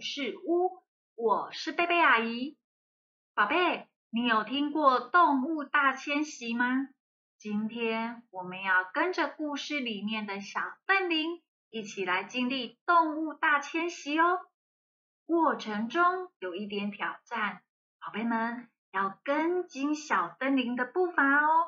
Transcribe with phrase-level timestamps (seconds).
[0.00, 0.82] 是屋，
[1.14, 2.56] 我是贝贝阿姨。
[3.34, 6.88] 宝贝，你有听过动物大迁徙吗？
[7.36, 14.40] 今天我们要跟着故事里面的小笨羚一起来经历动物大迁徙哦。
[15.26, 17.62] 过程中有一点挑战，
[18.00, 21.66] 宝贝们要跟紧小笨羚的步伐哦。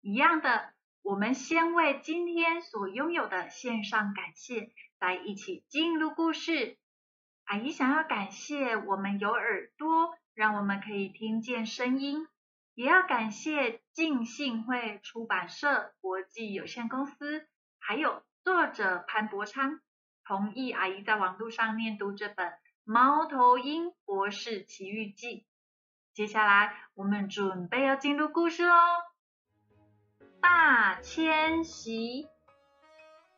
[0.00, 4.70] 一样的，我们先为今天所拥有的献上感谢。
[5.00, 6.78] 来一起进入故事。
[7.44, 12.26] 阿姨想要感谢我们有耳朵，让我们可以听见声音，
[12.74, 17.46] 也要感谢静信会出版社国际有限公司，
[17.78, 19.80] 还有作者潘伯昌
[20.24, 22.48] 同意阿姨在网络上念读这本
[22.82, 25.40] 《猫头鹰博士奇遇记》。
[26.14, 28.74] 接下来我们准备要进入故事喽，
[30.40, 32.33] 大迁徙。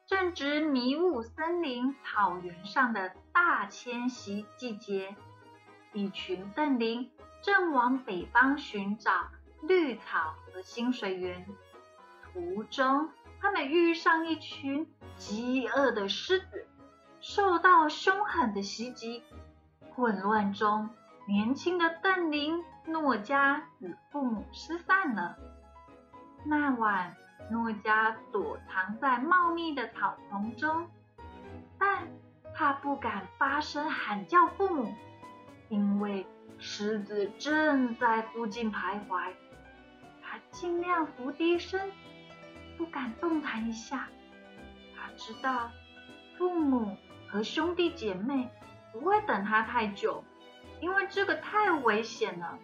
[0.07, 5.17] 正值迷雾森林草原上的大迁徙季节，
[5.93, 7.11] 一群瞪羚
[7.43, 9.11] 正往北方寻找
[9.63, 11.45] 绿草和新水源。
[12.23, 16.69] 途中，他们遇上一群饥饿的狮子，
[17.21, 19.25] 受到凶狠的袭击。
[19.91, 20.89] 混乱中，
[21.27, 25.37] 年轻的瞪羚诺加与父母失散了。
[26.45, 27.17] 那晚。
[27.51, 30.89] 诺加躲藏在茂密的草丛中，
[31.79, 32.09] 但
[32.55, 34.93] 他不敢发声喊叫父母，
[35.69, 36.27] 因为
[36.59, 39.33] 狮子正在附近徘徊。
[40.23, 41.93] 他尽量伏低身，
[42.77, 44.09] 不敢动弹一下。
[44.97, 45.71] 他知道
[46.37, 46.97] 父母
[47.29, 48.51] 和兄弟姐妹
[48.93, 50.25] 不会等他太久，
[50.81, 52.59] 因为这个太危险了。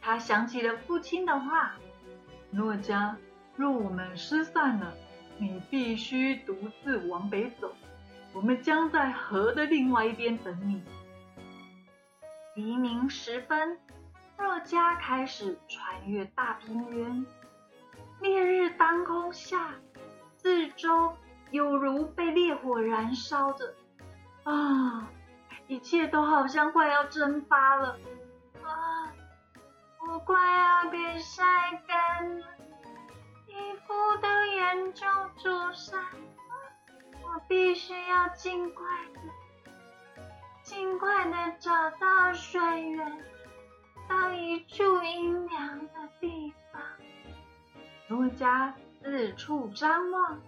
[0.00, 1.76] 他想起了父亲的话
[2.50, 3.16] ：“诺加。”
[3.56, 4.92] 若我们失散了，
[5.38, 7.72] 你必须独自往北走。
[8.32, 10.82] 我们将在河的另外一边等你。
[12.56, 13.78] 黎明时分，
[14.38, 17.24] 诺加开始穿越大平原。
[18.20, 19.74] 烈日当空下，
[20.36, 21.12] 四周
[21.50, 23.74] 犹如被烈火燃烧着。
[24.44, 25.08] 啊，
[25.68, 27.98] 一切都好像快要蒸发了。
[28.62, 29.12] 啊，
[30.08, 31.44] 我快要被晒
[31.86, 32.46] 干了。
[33.54, 36.02] 衣服都严重灼伤，
[37.22, 38.84] 我必须要尽快
[39.14, 40.22] 的、
[40.64, 42.60] 尽快的找到水
[42.90, 43.24] 源，
[44.08, 46.82] 到一处阴凉的地方。
[48.08, 50.40] 罗加四处张望，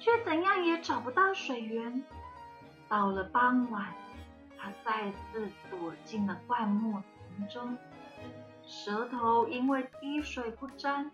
[0.00, 2.04] 却怎样也找不到水源。
[2.88, 3.94] 到了傍晚，
[4.58, 7.00] 他再次躲进了灌木
[7.38, 7.78] 丛中，
[8.66, 11.12] 舌头因为滴水不沾。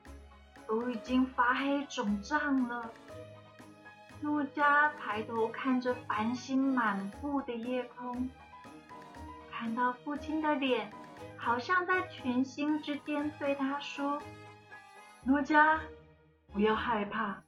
[0.71, 2.89] 都已经发黑肿胀了。
[4.21, 8.31] 诺加抬头看着繁星满布的夜空，
[9.51, 10.93] 看到父亲的脸，
[11.37, 14.23] 好像在群星之间对他说
[15.27, 15.81] ：“诺加，
[16.53, 17.43] 不要害怕，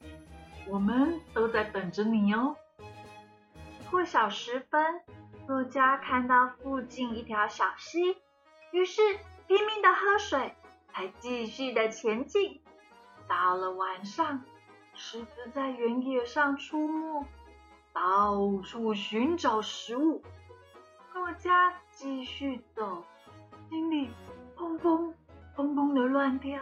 [0.66, 2.56] 我们都在等着你哦。”
[3.88, 5.00] 破晓时分，
[5.46, 8.16] 诺加看到附近一条小溪，
[8.72, 9.00] 于是
[9.46, 10.56] 拼命的喝水，
[10.88, 12.61] 才继续的前进。
[13.32, 14.44] 到了晚上，
[14.92, 17.26] 狮子在原野上出没，
[17.94, 20.22] 到处寻找食物。
[21.14, 23.02] 诺加继续走，
[23.70, 24.10] 心里
[24.54, 25.14] 砰砰
[25.56, 26.60] 砰砰的乱跳。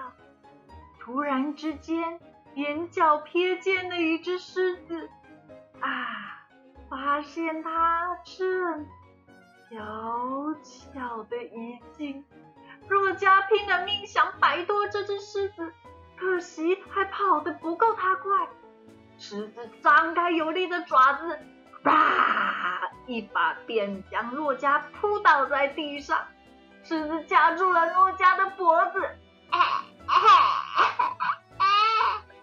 [1.01, 2.21] 突然之间，
[2.55, 5.11] 眼角瞥见了一只狮子，
[5.81, 6.47] 啊！
[6.89, 8.87] 发现它正
[9.69, 12.25] 悄悄的移近。
[12.89, 15.75] 诺加拼了命想摆脱这只狮子。
[16.21, 18.47] 可惜还跑得不够他快，
[19.17, 21.41] 狮子张开有力的爪子，
[21.83, 22.91] 啪！
[23.07, 26.19] 一把便将诺加扑倒在地上。
[26.83, 29.01] 狮子夹住了诺加的脖子，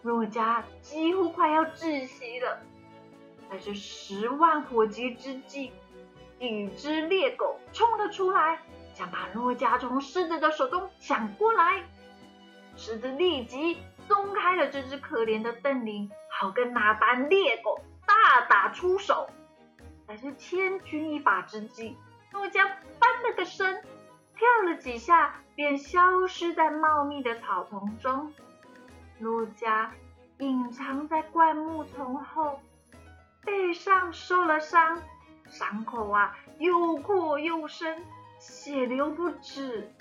[0.02, 2.58] 诺加几乎快要窒息了。
[3.50, 5.72] 在这十万火急之际，
[6.40, 8.60] 一只猎狗冲了出来，
[8.96, 11.84] 想把诺加从狮子的手中抢过来。
[12.78, 13.78] 狮子立即
[14.08, 19.28] 松开了这只可怜的瞪羚，好跟那班猎狗大打出手。
[20.08, 21.98] 在这千钧一发之际，
[22.32, 23.82] 诺加翻了个身，
[24.36, 28.32] 跳了几下，便消失在茂密的草丛中。
[29.20, 29.92] 诺加
[30.38, 32.62] 隐藏在灌木丛后，
[33.44, 35.02] 背上受了伤，
[35.50, 38.02] 伤口啊又阔又深，
[38.40, 39.92] 血流不止。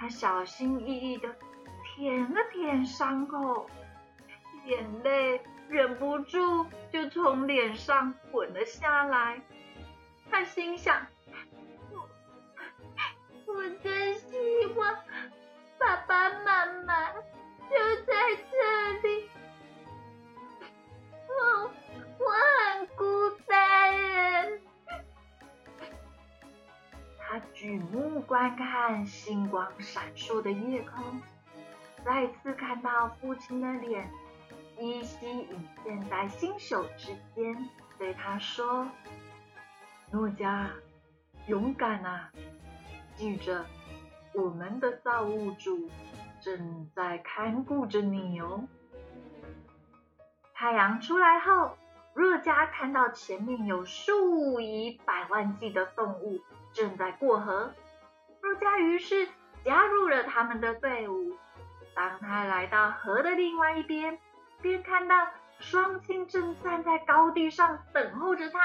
[0.00, 1.28] 他小心翼翼的
[1.84, 3.68] 舔了舔伤口，
[4.64, 5.38] 眼泪
[5.68, 9.42] 忍不住就从脸上滚了下来。
[10.30, 11.06] 他心想：
[11.90, 12.08] 我
[13.52, 14.96] 我真希望
[15.78, 17.19] 爸爸妈妈
[28.30, 31.20] 观看星光闪烁的夜空，
[32.04, 34.08] 再次看到父亲的脸。
[34.78, 37.68] 依稀隐现在星宿之间，
[37.98, 38.86] 对他说
[40.12, 40.70] ：“诺加，
[41.48, 42.30] 勇敢啊！
[43.16, 43.66] 记着，
[44.32, 45.90] 我们的造物主
[46.40, 48.62] 正在看顾着你哦。”
[50.54, 51.76] 太阳出来后，
[52.14, 56.38] 若加看到前面有数以百万计的动物
[56.72, 57.74] 正在过河，
[58.42, 59.28] 若加于是
[59.64, 61.36] 加入了他们的队伍。
[61.94, 64.18] 当他来到河的另外一边，
[64.62, 65.28] 便看到
[65.58, 68.58] 双亲正站在高地上等候着他。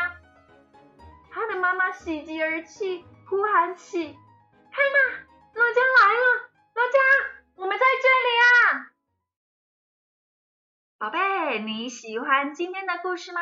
[1.32, 4.16] 他的妈妈喜极而泣，呼喊起
[4.72, 6.50] ：“看呐，诺加来了！
[6.76, 7.00] 诺加，
[7.56, 8.92] 我们在这里啊！”
[10.98, 13.42] 宝贝，你喜欢今天的故事吗？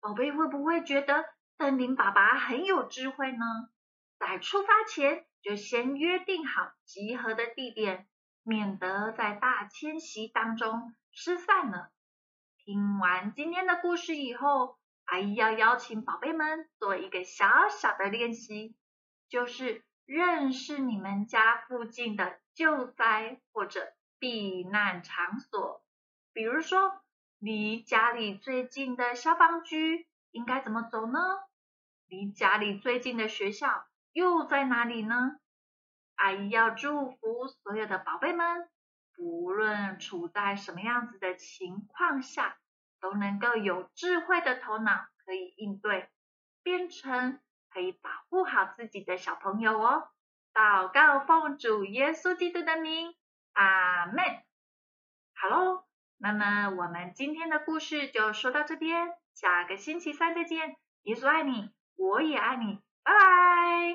[0.00, 1.26] 宝贝会不会觉得
[1.58, 3.44] 森林爸爸很有智慧呢？
[4.18, 8.06] 在出发前就先约定好集合的地点，
[8.42, 10.94] 免得在大迁徙当中。
[11.12, 11.90] 失散了。
[12.58, 18.76] 听完今天的故事以后，阿姨要邀请宝贝们做一个小小的练习，
[19.28, 25.84] 就是认识你们家附近的救灾或者避难场所。
[26.32, 27.00] 比如说，
[27.38, 31.18] 离家里最近的消防局应该怎么走呢？
[32.06, 35.38] 离家里最近的学校又在哪里呢？
[36.16, 38.68] 阿姨要祝福所有的宝贝们。
[39.18, 42.56] 无论处在什么样子的情况下，
[43.00, 46.08] 都能够有智慧的头脑可以应对，
[46.62, 47.38] 变成
[47.70, 50.08] 可以保护好自己的小朋友哦。
[50.52, 53.14] 祷告奉主耶稣基督的名，
[53.52, 54.24] 阿门。
[55.34, 55.84] 好喽，
[56.16, 60.76] 那么我们今天的故事就说到这边，下个星期三再见。
[61.02, 62.80] 耶稣爱你，我也爱你，
[63.10, 63.94] Bye.